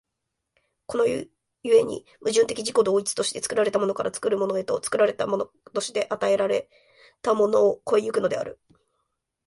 [0.87, 1.03] この
[1.61, 6.67] 故に矛盾的自己同一として、作られたものから作るものへと、作られたものとして与えられ
[7.21, 8.59] たものを越え行くのである。